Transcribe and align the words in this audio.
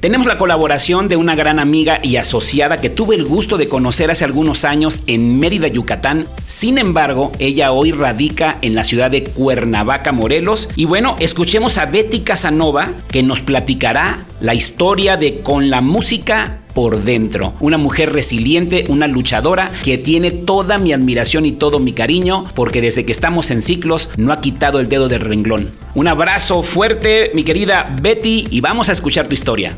tenemos 0.00 0.26
la 0.26 0.38
colaboración 0.38 1.08
de 1.08 1.16
una 1.16 1.34
gran 1.34 1.58
amiga 1.58 2.00
y 2.02 2.16
asociada 2.16 2.78
que 2.78 2.88
tuve 2.88 3.16
el 3.16 3.24
gusto 3.24 3.58
de 3.58 3.68
conocer 3.68 4.10
hace 4.10 4.24
algunos 4.24 4.64
años 4.64 5.02
en 5.06 5.38
Mérida, 5.38 5.68
Yucatán. 5.68 6.26
Sin 6.46 6.78
embargo, 6.78 7.32
ella 7.38 7.72
hoy 7.72 7.92
radica 7.92 8.58
en 8.62 8.74
la 8.74 8.82
ciudad 8.82 9.10
de 9.10 9.24
Cuernavaca, 9.24 10.12
Morelos. 10.12 10.70
Y 10.74 10.86
bueno, 10.86 11.16
escuchemos 11.20 11.76
a 11.76 11.84
Betty 11.84 12.20
Casanova 12.20 12.90
que 13.10 13.22
nos 13.22 13.40
platicará 13.40 14.24
la 14.40 14.54
historia 14.54 15.18
de 15.18 15.40
Con 15.40 15.68
la 15.68 15.82
música 15.82 16.60
por 16.74 17.02
dentro. 17.02 17.54
Una 17.60 17.78
mujer 17.78 18.12
resiliente, 18.12 18.86
una 18.88 19.06
luchadora 19.06 19.70
que 19.82 19.98
tiene 19.98 20.30
toda 20.30 20.78
mi 20.78 20.92
admiración 20.92 21.44
y 21.44 21.52
todo 21.52 21.78
mi 21.78 21.92
cariño 21.92 22.44
porque 22.54 22.80
desde 22.80 23.04
que 23.04 23.12
estamos 23.12 23.50
en 23.50 23.60
ciclos 23.60 24.08
no 24.16 24.32
ha 24.32 24.40
quitado 24.40 24.80
el 24.80 24.88
dedo 24.88 25.08
del 25.08 25.20
renglón. 25.20 25.70
Un 25.94 26.08
abrazo 26.08 26.62
fuerte, 26.62 27.32
mi 27.34 27.42
querida 27.42 27.94
Betty, 28.00 28.46
y 28.50 28.60
vamos 28.60 28.88
a 28.88 28.92
escuchar 28.92 29.26
tu 29.26 29.34
historia. 29.34 29.76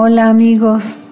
Hola 0.00 0.28
amigos, 0.28 1.10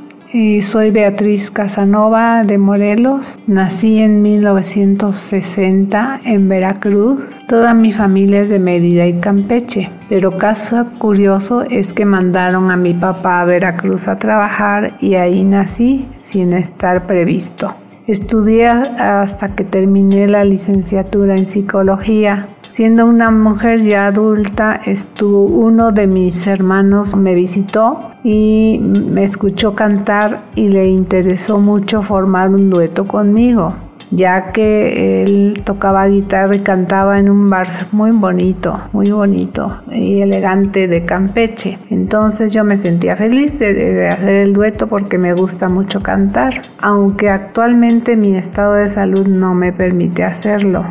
soy 0.63 0.93
Beatriz 0.93 1.51
Casanova 1.51 2.45
de 2.45 2.57
Morelos. 2.57 3.37
Nací 3.49 3.99
en 3.99 4.23
1960 4.23 6.21
en 6.25 6.49
Veracruz. 6.49 7.29
Toda 7.49 7.75
mi 7.75 7.93
familia 7.93 8.43
es 8.43 8.49
de 8.49 8.61
Mérida 8.61 9.05
y 9.09 9.19
Campeche. 9.19 9.91
Pero 10.09 10.39
caso 10.39 10.87
curioso 10.99 11.63
es 11.63 11.93
que 11.93 12.05
mandaron 12.05 12.71
a 12.71 12.77
mi 12.77 12.95
papá 12.95 13.41
a 13.41 13.45
Veracruz 13.45 14.07
a 14.07 14.21
trabajar 14.21 14.97
y 15.01 15.17
ahí 15.17 15.43
nací 15.43 16.07
sin 16.21 16.53
estar 16.53 17.09
previsto. 17.09 17.75
Estudié 18.07 18.69
hasta 18.69 19.49
que 19.57 19.65
terminé 19.65 20.29
la 20.29 20.45
licenciatura 20.45 21.35
en 21.35 21.47
psicología 21.47 22.47
Siendo 22.77 23.07
una 23.07 23.31
mujer 23.31 23.81
ya 23.81 24.09
adulta, 24.09 24.79
estuvo 24.85 25.45
uno 25.45 25.93
de 25.93 26.07
mis 26.07 26.47
hermanos 26.47 27.17
me 27.17 27.33
visitó 27.33 28.11
y 28.23 28.79
me 28.83 29.25
escuchó 29.25 29.75
cantar 29.75 30.43
y 30.55 30.69
le 30.69 30.87
interesó 30.87 31.59
mucho 31.59 32.03
formar 32.03 32.51
un 32.51 32.69
dueto 32.69 33.07
conmigo, 33.07 33.75
ya 34.11 34.53
que 34.53 35.23
él 35.23 35.63
tocaba 35.65 36.07
guitarra 36.07 36.55
y 36.55 36.59
cantaba 36.59 37.19
en 37.19 37.31
un 37.31 37.49
bar 37.49 37.67
muy 37.93 38.11
bonito, 38.11 38.79
muy 38.93 39.11
bonito 39.11 39.81
y 39.91 40.21
elegante 40.21 40.87
de 40.87 41.07
Campeche. 41.07 41.79
Entonces 41.89 42.53
yo 42.53 42.63
me 42.63 42.77
sentía 42.77 43.17
feliz 43.17 43.59
de, 43.59 43.73
de 43.73 44.09
hacer 44.09 44.35
el 44.35 44.53
dueto 44.53 44.87
porque 44.87 45.17
me 45.17 45.33
gusta 45.33 45.71
mucho 45.71 46.03
cantar, 46.03 46.61
aunque 46.83 47.31
actualmente 47.31 48.17
mi 48.17 48.37
estado 48.37 48.75
de 48.75 48.91
salud 48.91 49.27
no 49.27 49.55
me 49.55 49.73
permite 49.73 50.25
hacerlo 50.25 50.85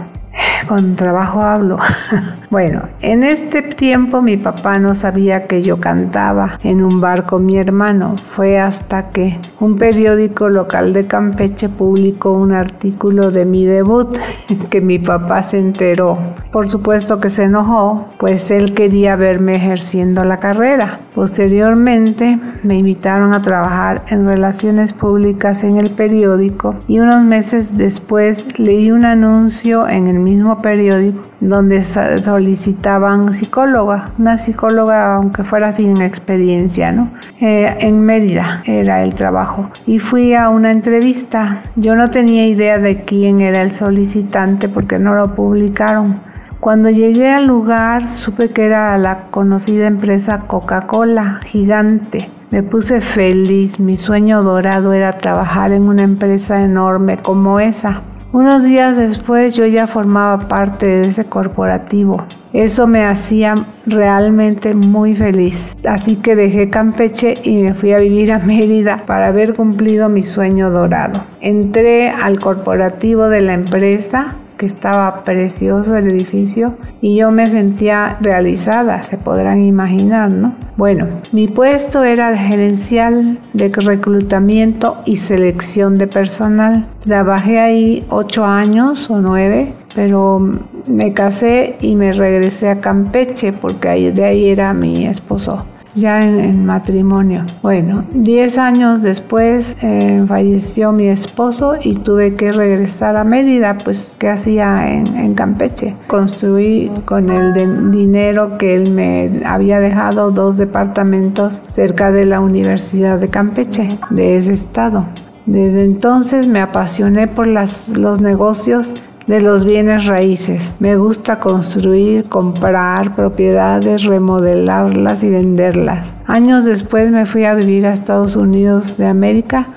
con 0.68 0.96
trabajo 0.96 1.42
hablo. 1.42 1.78
bueno, 2.50 2.84
en 3.02 3.24
este 3.24 3.62
tiempo 3.62 4.22
mi 4.22 4.38
papá 4.38 4.78
no 4.80 4.96
sabía 4.96 5.48
que 5.48 5.62
yo 5.62 5.80
cantaba 5.80 6.58
en 6.64 6.84
un 6.84 7.02
bar 7.02 7.26
con 7.26 7.46
mi 7.46 7.58
hermano. 7.58 8.16
Fue 8.36 8.60
hasta 8.60 9.10
que 9.10 9.40
un 9.60 9.78
periódico 9.78 10.50
local 10.50 10.94
de 10.94 11.08
Campeche 11.08 11.70
publicó 11.70 12.32
un 12.32 12.54
artículo 12.54 13.32
de 13.32 13.46
mi 13.46 13.66
debut 13.66 14.18
que 14.70 14.82
mi 14.82 15.00
papá 15.00 15.44
se 15.44 15.60
enteró. 15.60 16.18
Por 16.52 16.70
supuesto 16.70 17.20
que 17.20 17.30
se 17.30 17.44
enojó, 17.44 18.10
pues 18.18 18.50
él 18.52 18.74
quería 18.74 19.16
verme 19.16 19.56
ejerciendo 19.56 20.24
la 20.24 20.38
carrera. 20.38 21.00
Posteriormente 21.14 22.40
me 22.64 22.78
invitaron 22.78 23.34
a 23.34 23.42
trabajar 23.42 24.04
en 24.10 24.28
relaciones 24.28 24.94
públicas 24.94 25.64
en 25.64 25.78
el 25.78 25.90
periódico 25.90 26.76
y 26.88 27.00
unos 27.00 27.24
meses 27.24 27.78
después 27.78 28.60
leí 28.60 28.92
un 28.92 29.06
anuncio 29.06 29.88
en 29.88 30.08
el 30.08 30.20
mismo 30.20 30.55
periódico 30.62 31.22
donde 31.40 31.84
solicitaban 31.84 33.34
psicóloga, 33.34 34.12
una 34.18 34.38
psicóloga 34.38 35.16
aunque 35.16 35.44
fuera 35.44 35.72
sin 35.72 36.02
experiencia, 36.02 36.92
¿no? 36.92 37.10
Eh, 37.40 37.76
en 37.80 38.02
Mérida 38.02 38.62
era 38.66 39.04
el 39.04 39.14
trabajo. 39.16 39.70
Y 39.86 40.00
fui 40.00 40.34
a 40.34 40.50
una 40.50 40.72
entrevista. 40.72 41.64
Yo 41.76 41.96
no 41.96 42.10
tenía 42.10 42.48
idea 42.48 42.78
de 42.80 43.04
quién 43.04 43.42
era 43.42 43.62
el 43.62 43.72
solicitante 43.72 44.70
porque 44.70 45.00
no 45.00 45.14
lo 45.14 45.36
publicaron. 45.36 46.20
Cuando 46.60 46.90
llegué 46.90 47.30
al 47.30 47.46
lugar 47.46 48.08
supe 48.08 48.50
que 48.50 48.66
era 48.66 48.98
la 48.98 49.26
conocida 49.30 49.86
empresa 49.86 50.40
Coca-Cola, 50.48 51.40
gigante. 51.46 52.30
Me 52.50 52.64
puse 52.64 53.02
feliz, 53.02 53.80
mi 53.80 53.98
sueño 53.98 54.42
dorado 54.42 54.94
era 54.94 55.14
trabajar 55.14 55.72
en 55.74 55.84
una 55.84 56.04
empresa 56.04 56.62
enorme 56.62 57.18
como 57.18 57.60
esa. 57.60 58.02
Unos 58.36 58.66
días 58.66 58.98
después 58.98 59.56
yo 59.56 59.66
ya 59.66 59.88
formaba 59.88 60.50
parte 60.50 60.86
de 60.86 61.08
ese 61.08 61.24
corporativo. 61.24 62.26
Eso 62.52 62.86
me 62.86 63.06
hacía 63.06 63.54
realmente 63.86 64.76
muy 64.76 65.16
feliz. 65.16 65.74
Así 65.88 66.18
que 66.18 66.36
dejé 66.36 66.70
Campeche 66.70 67.36
y 67.44 67.56
me 67.56 67.74
fui 67.74 67.94
a 67.94 68.00
vivir 68.00 68.34
a 68.34 68.40
Mérida 68.40 69.04
para 69.08 69.28
haber 69.28 69.54
cumplido 69.54 70.10
mi 70.10 70.24
sueño 70.24 70.70
dorado. 70.70 71.24
Entré 71.40 72.10
al 72.10 72.42
corporativo 72.42 73.30
de 73.30 73.40
la 73.40 73.54
empresa 73.54 74.36
que 74.58 74.66
estaba 74.66 75.24
precioso 75.24 75.96
el 75.96 76.12
edificio 76.12 76.74
y 77.02 77.16
yo 77.16 77.32
me 77.32 77.50
sentía 77.50 78.18
realizada, 78.22 79.04
se 79.04 79.18
podrán 79.18 79.64
imaginar, 79.64 80.32
¿no? 80.32 80.54
Bueno, 80.78 81.08
mi 81.32 81.48
puesto 81.48 82.04
era 82.04 82.36
gerencial 82.38 83.38
de 83.54 83.70
reclutamiento 83.70 84.98
y 85.06 85.18
selección 85.18 85.98
de 85.98 86.08
personal. 86.08 86.86
Trabajé 87.04 87.60
ahí 87.60 88.06
ocho 88.10 88.46
años 88.46 89.10
o 89.10 89.20
nueve, 89.20 89.74
pero 89.94 90.40
me 90.88 91.14
casé 91.14 91.76
y 91.82 91.96
me 91.96 92.12
regresé 92.12 92.70
a 92.70 92.80
Campeche 92.80 93.54
porque 93.54 94.12
de 94.12 94.24
ahí 94.26 94.50
era 94.50 94.74
mi 94.74 95.06
esposo 95.06 95.66
ya 95.96 96.22
en, 96.24 96.66
matrimonio. 96.66 97.46
Bueno, 97.62 98.06
10 98.14 98.58
años 98.58 99.02
después 99.02 99.76
eh, 99.82 100.24
falleció 100.28 100.92
mi 100.92 101.08
esposo 101.08 101.76
y 101.82 101.96
tuve 101.96 102.36
que 102.36 102.52
regresar 102.52 103.16
a 103.16 103.24
Mérida, 103.24 103.78
pues 103.78 104.14
¿qué 104.18 104.30
hacía 104.30 104.94
en, 104.94 105.34
Campeche? 105.36 105.96
Construí 106.08 106.92
con 107.06 107.30
el 107.30 107.92
dinero 107.92 108.58
que 108.58 108.76
él 108.76 108.92
me 108.92 109.42
había 109.46 109.80
dejado 109.80 110.32
dos 110.32 110.58
departamentos 110.58 111.60
cerca 111.68 112.12
de 112.12 112.26
la 112.26 112.40
Universidad 112.40 113.20
de 113.20 113.28
Campeche, 113.28 113.98
de 114.10 114.38
ese 114.38 114.54
estado. 114.54 115.06
Desde 115.46 115.84
entonces 115.84 116.48
me 116.48 116.60
apasioné 116.60 117.28
por 117.28 117.48
los 117.48 118.22
negocios 118.22 118.94
de 119.28 119.42
los 119.42 119.66
bienes 119.66 120.06
raíces. 120.06 120.62
Me 120.80 120.98
gusta 120.98 121.40
construir, 121.40 122.26
comprar 122.30 123.16
propiedades, 123.16 124.04
remodelarlas 124.04 125.24
y 125.24 125.30
venderlas. 125.30 126.08
Años 126.28 126.66
después 126.66 127.12
me 127.12 127.26
fui 127.26 127.46
a 127.46 127.54
vivir 127.54 127.86
a 127.86 127.94
Estados 127.94 128.36
Unidos 128.36 128.98
de 128.98 129.06
América 129.06 129.68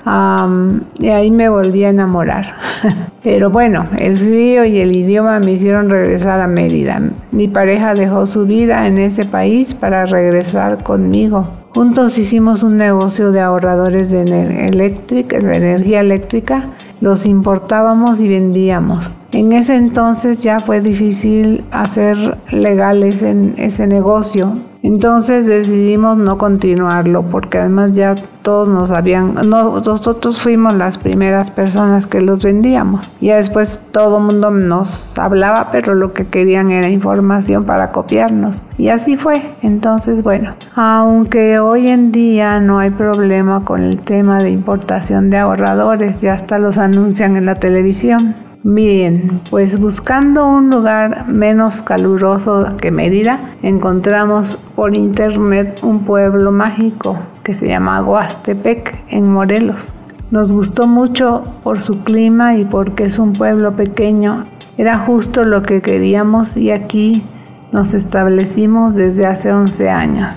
y 0.97 1.07
ahí 1.09 1.31
me 1.31 1.49
volví 1.49 1.83
a 1.83 1.89
enamorar. 1.89 2.55
Pero 3.23 3.49
bueno, 3.49 3.83
el 3.97 4.17
frío 4.17 4.65
y 4.65 4.79
el 4.79 4.95
idioma 4.95 5.39
me 5.39 5.53
hicieron 5.53 5.89
regresar 5.89 6.39
a 6.39 6.47
Mérida. 6.47 7.01
Mi 7.31 7.47
pareja 7.47 7.93
dejó 7.93 8.25
su 8.25 8.45
vida 8.45 8.87
en 8.87 8.97
ese 8.97 9.25
país 9.25 9.75
para 9.75 10.05
regresar 10.05 10.83
conmigo. 10.83 11.47
Juntos 11.73 12.17
hicimos 12.17 12.63
un 12.63 12.77
negocio 12.77 13.31
de 13.31 13.41
ahorradores 13.41 14.09
de, 14.09 14.21
energía 14.21 15.99
eléctrica, 15.99 16.69
los 17.01 17.25
importábamos 17.25 18.19
y 18.19 18.27
vendíamos. 18.27 19.11
En 19.31 19.53
ese 19.53 19.75
entonces 19.75 20.41
ya 20.41 20.59
fue 20.59 20.81
difícil 20.81 21.63
hacer 21.71 22.37
legales 22.51 23.21
en 23.21 23.53
ese 23.57 23.87
negocio 23.87 24.57
entonces 24.81 25.45
decidimos 25.45 26.17
no 26.17 26.37
continuarlo 26.37 27.23
porque 27.23 27.57
además 27.57 27.95
ya 27.95 28.15
todos 28.43 28.69
nos 28.69 28.91
habían, 28.91 29.35
nosotros 29.49 30.39
fuimos 30.39 30.73
las 30.73 30.97
primeras 30.97 31.51
personas 31.51 32.05
que 32.07 32.21
los 32.21 32.41
vendíamos. 32.41 33.05
Ya 33.19 33.37
después 33.37 33.79
todo 33.91 34.17
el 34.19 34.23
mundo 34.23 34.51
nos 34.51 35.17
hablaba, 35.17 35.69
pero 35.71 35.95
lo 35.95 36.13
que 36.13 36.27
querían 36.27 36.71
era 36.71 36.89
información 36.89 37.65
para 37.65 37.91
copiarnos. 37.91 38.61
Y 38.77 38.87
así 38.87 39.17
fue. 39.17 39.41
Entonces, 39.61 40.23
bueno, 40.23 40.55
aunque 40.75 41.59
hoy 41.59 41.87
en 41.89 42.13
día 42.13 42.61
no 42.61 42.79
hay 42.79 42.91
problema 42.91 43.65
con 43.65 43.83
el 43.83 43.99
tema 43.99 44.41
de 44.41 44.51
importación 44.51 45.29
de 45.29 45.37
ahorradores, 45.37 46.21
ya 46.21 46.33
hasta 46.33 46.57
los 46.57 46.77
anuncian 46.77 47.35
en 47.35 47.45
la 47.45 47.55
televisión. 47.55 48.33
Bien, 48.63 49.39
pues 49.49 49.79
buscando 49.79 50.45
un 50.45 50.69
lugar 50.69 51.29
menos 51.29 51.81
caluroso 51.81 52.67
que 52.81 52.91
Mérida, 52.91 53.39
encontramos 53.63 54.57
por 54.75 54.97
internet 54.97 55.79
un 55.81 56.03
pueblo 56.03 56.51
mágico 56.51 57.17
que 57.43 57.53
se 57.53 57.69
llama 57.69 58.03
Huastepec 58.03 58.99
en 59.07 59.31
Morelos. 59.31 59.93
Nos 60.29 60.51
gustó 60.51 60.87
mucho 60.87 61.43
por 61.63 61.79
su 61.79 62.03
clima 62.03 62.57
y 62.57 62.65
porque 62.65 63.05
es 63.05 63.17
un 63.17 63.31
pueblo 63.31 63.77
pequeño. 63.77 64.43
Era 64.77 65.05
justo 65.05 65.45
lo 65.45 65.63
que 65.63 65.81
queríamos 65.81 66.57
y 66.57 66.71
aquí 66.71 67.23
nos 67.71 67.93
establecimos 67.93 68.93
desde 68.93 69.25
hace 69.25 69.53
11 69.53 69.89
años. 69.89 70.35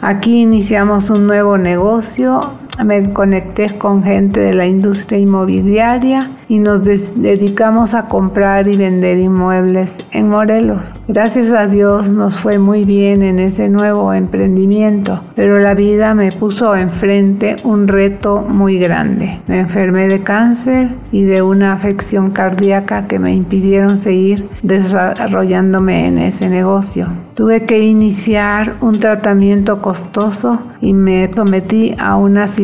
Aquí 0.00 0.42
iniciamos 0.42 1.10
un 1.10 1.26
nuevo 1.26 1.58
negocio 1.58 2.38
me 2.82 3.12
conecté 3.12 3.78
con 3.78 4.02
gente 4.02 4.40
de 4.40 4.54
la 4.54 4.66
industria 4.66 5.18
inmobiliaria 5.18 6.30
y 6.48 6.58
nos 6.58 6.84
dedicamos 6.84 7.94
a 7.94 8.06
comprar 8.06 8.68
y 8.68 8.76
vender 8.76 9.18
inmuebles 9.18 9.96
en 10.10 10.28
Morelos. 10.28 10.84
Gracias 11.08 11.50
a 11.50 11.66
Dios 11.66 12.10
nos 12.10 12.36
fue 12.36 12.58
muy 12.58 12.84
bien 12.84 13.22
en 13.22 13.38
ese 13.38 13.68
nuevo 13.68 14.12
emprendimiento, 14.12 15.20
pero 15.36 15.58
la 15.58 15.74
vida 15.74 16.14
me 16.14 16.32
puso 16.32 16.74
enfrente 16.74 17.56
un 17.64 17.88
reto 17.88 18.44
muy 18.48 18.78
grande. 18.78 19.38
Me 19.46 19.60
enfermé 19.60 20.08
de 20.08 20.22
cáncer 20.22 20.90
y 21.12 21.22
de 21.22 21.42
una 21.42 21.72
afección 21.72 22.30
cardíaca 22.30 23.06
que 23.06 23.18
me 23.18 23.32
impidieron 23.32 23.98
seguir 23.98 24.48
desarrollándome 24.62 26.08
en 26.08 26.18
ese 26.18 26.48
negocio. 26.48 27.06
Tuve 27.34 27.64
que 27.64 27.80
iniciar 27.80 28.74
un 28.80 29.00
tratamiento 29.00 29.82
costoso 29.82 30.60
y 30.80 30.92
me 30.92 31.28
sometí 31.34 31.94
a 31.98 32.16
una 32.16 32.46
cirugía 32.46 32.63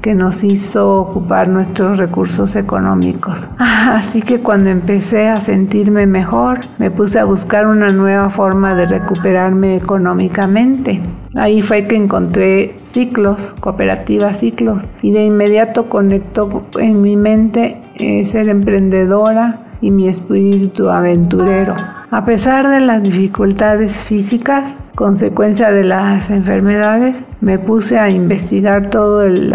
que 0.00 0.14
nos 0.14 0.44
hizo 0.44 0.96
ocupar 0.96 1.48
nuestros 1.48 1.98
recursos 1.98 2.56
económicos. 2.56 3.48
Así 3.58 4.22
que 4.22 4.40
cuando 4.40 4.70
empecé 4.70 5.28
a 5.28 5.40
sentirme 5.40 6.06
mejor, 6.06 6.60
me 6.78 6.90
puse 6.90 7.18
a 7.18 7.24
buscar 7.24 7.66
una 7.66 7.88
nueva 7.88 8.30
forma 8.30 8.74
de 8.74 8.86
recuperarme 8.86 9.76
económicamente. 9.76 11.00
Ahí 11.36 11.62
fue 11.62 11.86
que 11.86 11.96
encontré 11.96 12.76
ciclos, 12.84 13.54
cooperativas 13.60 14.38
ciclos, 14.38 14.82
y 15.02 15.10
de 15.10 15.24
inmediato 15.24 15.88
conectó 15.88 16.64
en 16.78 17.02
mi 17.02 17.16
mente 17.16 17.80
eh, 17.96 18.24
ser 18.24 18.48
emprendedora 18.48 19.63
y 19.84 19.90
mi 19.90 20.08
espíritu 20.08 20.88
aventurero. 20.88 21.76
A 22.10 22.24
pesar 22.24 22.70
de 22.70 22.80
las 22.80 23.02
dificultades 23.02 24.02
físicas, 24.02 24.72
consecuencia 24.94 25.70
de 25.70 25.84
las 25.84 26.30
enfermedades, 26.30 27.18
me 27.42 27.58
puse 27.58 27.98
a 27.98 28.08
investigar 28.08 28.88
todo 28.88 29.22
el 29.24 29.54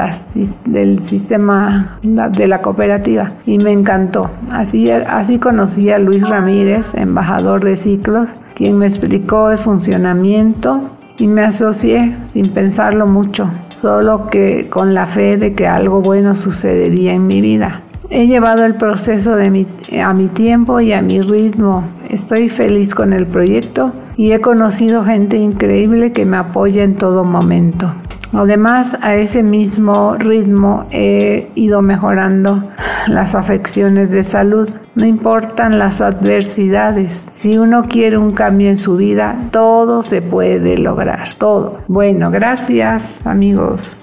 sistema 1.02 1.98
de 2.04 2.48
la 2.48 2.62
cooperativa 2.62 3.32
y 3.48 3.58
me 3.58 3.72
encantó. 3.72 4.30
Así, 4.52 4.92
así 4.92 5.40
conocí 5.40 5.90
a 5.90 5.98
Luis 5.98 6.22
Ramírez, 6.22 6.94
embajador 6.94 7.64
de 7.64 7.76
ciclos, 7.76 8.30
quien 8.54 8.78
me 8.78 8.86
explicó 8.86 9.50
el 9.50 9.58
funcionamiento 9.58 10.82
y 11.18 11.26
me 11.26 11.42
asocié 11.42 12.16
sin 12.34 12.50
pensarlo 12.50 13.08
mucho, 13.08 13.50
solo 13.82 14.28
que 14.28 14.70
con 14.70 14.94
la 14.94 15.08
fe 15.08 15.38
de 15.38 15.56
que 15.56 15.66
algo 15.66 16.02
bueno 16.02 16.36
sucedería 16.36 17.14
en 17.14 17.26
mi 17.26 17.42
vida. 17.42 17.82
He 18.12 18.26
llevado 18.26 18.66
el 18.66 18.74
proceso 18.74 19.34
a 19.34 20.14
mi 20.14 20.28
tiempo 20.30 20.80
y 20.80 20.94
a 20.94 21.02
mi 21.02 21.22
ritmo. 21.22 21.84
Estoy 22.10 22.50
feliz 22.50 22.96
con 22.96 23.14
el 23.14 23.28
proyecto 23.28 23.92
y 24.18 24.32
he 24.32 24.42
conocido 24.42 25.06
gente 25.06 25.38
increíble 25.38 26.12
que 26.12 26.26
me 26.26 26.38
apoya 26.38 26.84
en 26.84 26.96
todo 26.96 27.24
momento. 27.24 27.92
Además, 28.34 28.98
a 29.02 29.16
ese 29.16 29.44
mismo 29.44 30.16
ritmo 30.16 30.86
he 30.92 31.50
ido 31.56 31.82
mejorando 31.82 32.64
las 33.08 33.36
afecciones 33.36 34.10
de 34.12 34.24
salud. 34.24 34.70
No 34.96 35.06
importan 35.06 35.80
las 35.80 36.02
adversidades. 36.02 37.28
Si 37.32 37.58
uno 37.58 37.84
quiere 37.84 38.18
un 38.18 38.32
cambio 38.32 38.70
en 38.70 38.78
su 38.78 38.98
vida, 38.98 39.36
todo 39.52 40.04
se 40.04 40.22
puede 40.22 40.78
lograr. 40.78 41.36
Todo. 41.36 41.80
Bueno, 41.88 42.30
gracias 42.32 43.10
amigos. 43.24 43.96